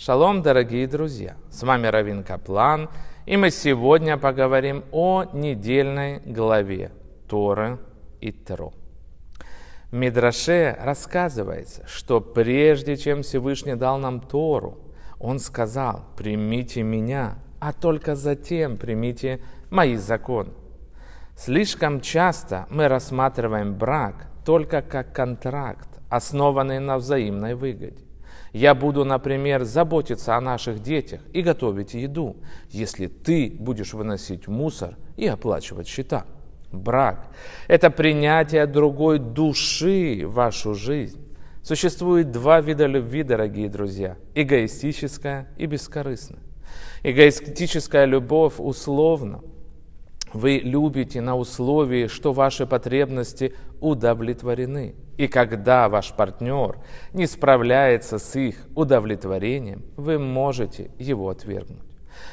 [0.00, 1.34] Шалом, дорогие друзья!
[1.50, 2.88] С вами Равин Каплан,
[3.26, 6.92] и мы сегодня поговорим о недельной главе
[7.28, 7.80] Торы
[8.20, 8.72] и Тро.
[9.90, 14.78] В Мидраше рассказывается, что прежде чем Всевышний дал нам Тору,
[15.18, 20.52] Он сказал, примите меня, а только затем примите мои законы.
[21.36, 28.07] Слишком часто мы рассматриваем брак только как контракт, основанный на взаимной выгоде.
[28.52, 32.36] Я буду, например, заботиться о наших детях и готовить еду,
[32.70, 36.24] если ты будешь выносить мусор и оплачивать счета.
[36.72, 37.28] Брак–
[37.68, 41.20] это принятие другой души в вашу жизнь.
[41.62, 46.40] Существует два вида любви, дорогие друзья– эгоистическая и бескорыстная.
[47.02, 49.40] Эгоистическая любовь условна.
[50.32, 56.76] Вы любите на условии, что ваши потребности удовлетворены– и когда ваш партнер
[57.12, 61.82] не справляется с их удовлетворением, вы можете его отвергнуть.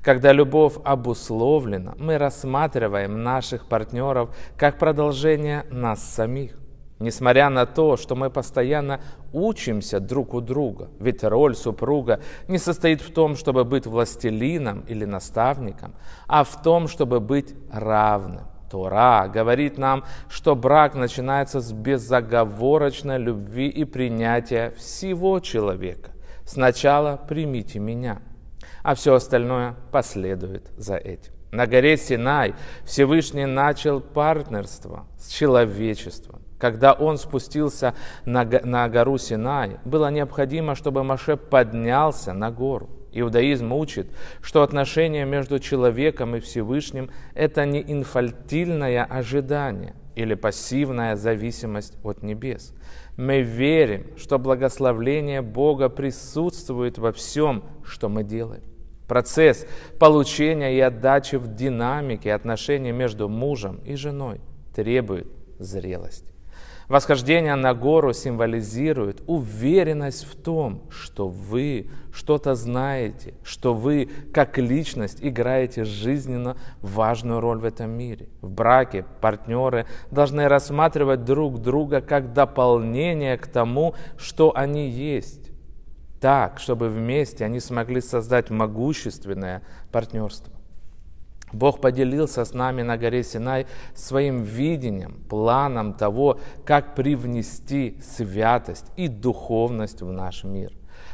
[0.00, 6.56] Когда любовь обусловлена, мы рассматриваем наших партнеров как продолжение нас самих.
[6.98, 9.00] Несмотря на то, что мы постоянно
[9.32, 15.04] учимся друг у друга, ведь роль супруга не состоит в том, чтобы быть властелином или
[15.04, 15.94] наставником,
[16.26, 18.46] а в том, чтобы быть равным.
[18.68, 26.10] Тора говорит нам, что брак начинается с безоговорочной любви и принятия всего человека.
[26.44, 28.20] Сначала примите меня,
[28.82, 31.32] а все остальное последует за этим.
[31.50, 36.42] На горе Синай Всевышний начал партнерство с человечеством.
[36.58, 38.44] Когда он спустился на,
[38.88, 42.88] гору Синай, было необходимо, чтобы Маше поднялся на гору.
[43.12, 44.08] Иудаизм учит,
[44.42, 52.74] что отношение между человеком и Всевышним– это не инфальтильное ожидание или пассивная зависимость от небес.
[53.16, 58.62] Мы верим, что благословление Бога присутствует во всем, что мы делаем.
[59.06, 59.66] Процесс
[59.98, 64.40] получения и отдачи в динамике отношений между мужем и женой
[64.74, 65.28] требует
[65.58, 66.37] зрелости.
[66.88, 75.18] Восхождение на гору символизирует уверенность в том, что вы что-то знаете, что вы как личность
[75.20, 78.30] играете жизненно важную роль в этом мире.
[78.40, 85.50] В браке партнеры должны рассматривать друг друга как дополнение к тому, что они есть.
[86.22, 89.62] Так, чтобы вместе они смогли создать могущественное
[89.92, 90.57] партнерство.
[91.52, 99.08] Бог поделился с нами на горе Синай своим видением, планом того, как привнести святость и
[99.08, 100.72] духовность в наш мир.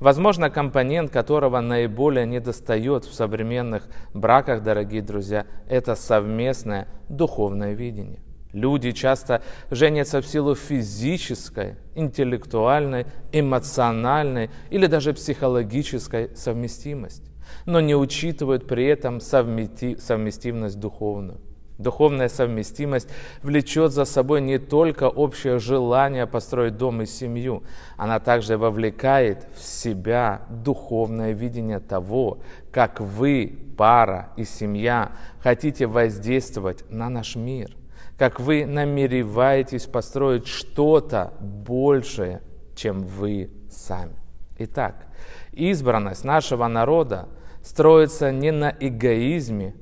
[0.00, 8.20] Возможно, компонент, которого наиболее недостает в современных браках, дорогие друзья, это совместное духовное видение.
[8.56, 18.66] Люди часто женятся в силу физической, интеллектуальной, эмоциональной или даже психологической совместимости но не учитывают
[18.66, 21.40] при этом совместимость духовную.
[21.78, 23.08] Духовная совместимость
[23.42, 27.64] влечет за собой не только общее желание построить дом и семью,
[27.98, 32.38] она также вовлекает в себя духовное видение того,
[32.72, 37.76] как вы, пара и семья, хотите воздействовать на наш мир,
[38.18, 42.42] как вы намереваетесь построить что-то большее,
[42.74, 44.16] чем вы сами.
[44.58, 45.06] Итак,
[45.52, 47.28] избранность нашего народа
[47.62, 49.74] строится не на эгоизме,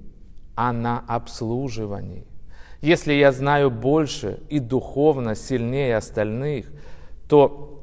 [0.56, 2.26] а на обслуживании.
[2.80, 6.66] Если я знаю больше и духовно сильнее остальных,
[7.28, 7.82] то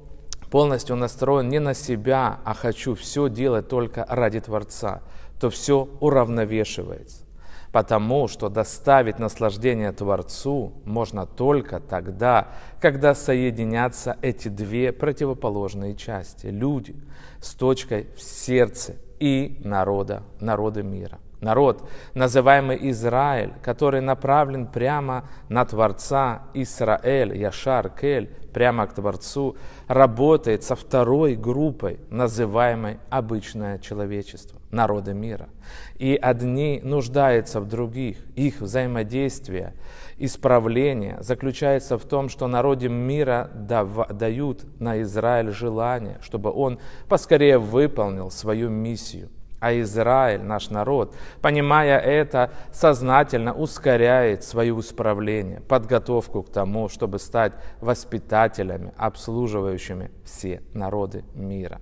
[0.51, 5.01] полностью настроен не на себя, а хочу все делать только ради Творца,
[5.40, 7.23] то все уравновешивается.
[7.72, 12.50] Потому что доставить наслаждение Творцу можно только тогда,
[12.82, 16.96] когда соединятся эти две противоположные части– люди
[17.40, 21.20] с точкой в сердце и народа, народы мира.
[21.41, 29.56] Народ, называемый Израиль, который направлен прямо на Творца Израиль, Яшар, Кель, прямо к Творцу,
[29.88, 35.49] работает со второй группой, называемой обычное человечество, народы мира.
[35.96, 39.73] И одни нуждаются в других, их взаимодействие,
[40.20, 46.78] исправление заключается в том, что народы мира дают на Израиль желание, чтобы он
[47.09, 49.29] поскорее выполнил свою миссию–
[49.61, 57.53] а Израиль, наш народ, понимая это, сознательно ускоряет свое исправление, подготовку к тому, чтобы стать
[57.79, 61.79] воспитателями, обслуживающими все народы мира.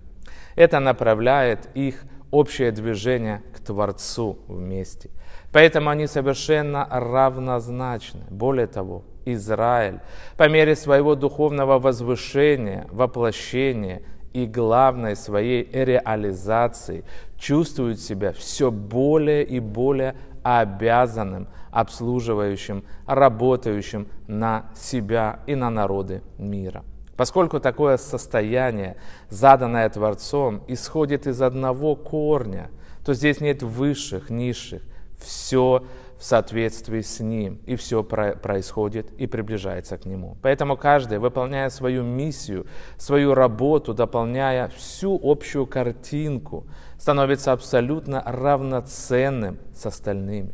[0.56, 5.10] Это направляет их общее движение к Творцу вместе.
[5.54, 8.26] Поэтому они совершенно равнозначны.
[8.30, 10.02] Более того, Израиль
[10.38, 14.02] по мере своего духовного возвышения, воплощения
[14.34, 17.04] и главной своей реализацией
[17.38, 26.84] чувствует себя все более и более обязанным, обслуживающим, работающим на себя и на народы мира.
[27.16, 28.96] Поскольку такое состояние,
[29.30, 32.70] заданное Творцом, исходит из одного корня,
[33.04, 34.84] то здесь нет высших, низших.
[35.18, 35.84] Все
[36.20, 40.38] в соответствии с Ним, и все происходит и приближается к Нему.
[40.42, 42.68] Поэтому каждый, выполняя свою миссию,
[42.98, 46.68] свою работу, дополняя всю общую картинку,
[46.98, 50.54] становится абсолютно равноценным с остальными.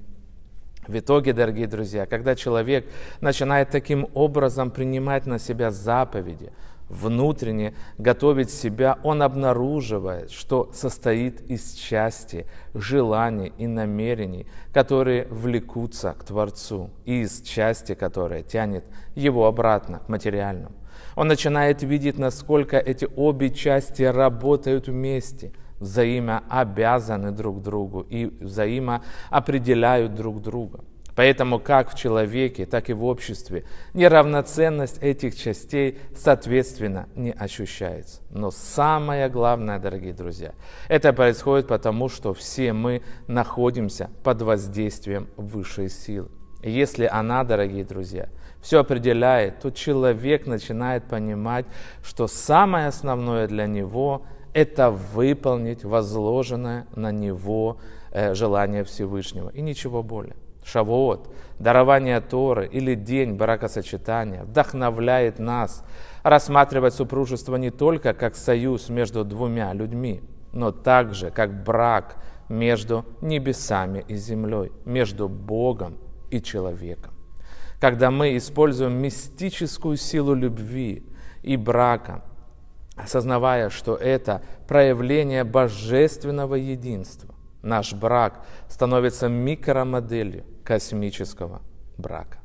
[0.88, 2.86] В итоге, дорогие друзья, когда человек
[3.20, 6.52] начинает таким образом принимать на себя заповеди,
[6.90, 16.24] внутренне готовить себя, он обнаруживает, что состоит из части желаний и намерений, которые влекутся к
[16.24, 18.86] Творцу, и из части, которая тянет
[19.16, 20.76] его обратно к материальному.
[21.16, 30.42] Он начинает видеть, насколько эти обе части работают вместе– взаимообязаны друг другу и взаимоопределяют друг
[30.42, 30.84] друга.
[31.16, 33.64] Поэтому как в человеке, так и в обществе
[33.94, 38.22] неравноценность этих частей, соответственно, не ощущается.
[38.30, 40.54] Но самое главное, дорогие друзья,
[40.90, 46.30] это происходит потому, что все мы находимся под воздействием высшей силы.
[46.62, 48.30] И если она, дорогие друзья,
[48.62, 51.66] все определяет, то человек начинает понимать,
[52.04, 57.78] что самое основное для него это выполнить возложенное на него
[58.12, 60.36] э, желание Всевышнего и ничего более.
[60.66, 61.30] Шавуот,
[61.60, 65.84] дарование Торы или день бракосочетания вдохновляет нас
[66.24, 72.18] рассматривать супружество не только как союз между двумя людьми, но также как брак
[72.50, 75.98] между небесами и землей, между Богом
[76.32, 77.14] и человеком.
[77.80, 81.04] Когда мы используем мистическую силу любви
[81.44, 82.24] и брака–
[82.96, 87.34] осознавая, что это проявление божественного единства.
[87.62, 91.62] Наш брак становится микромоделью космического
[91.98, 92.40] брака.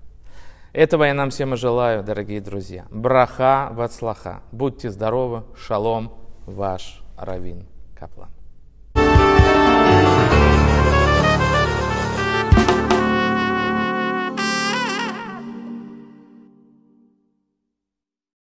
[0.73, 2.87] Этого я нам всем и желаю, дорогие друзья.
[2.91, 4.43] Браха вацлаха.
[4.53, 5.43] Будьте здоровы.
[5.57, 6.13] Шалом.
[6.47, 7.67] Ваш Равин
[7.99, 8.31] Каплан.